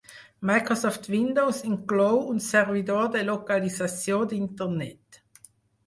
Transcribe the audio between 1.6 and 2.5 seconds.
inclou un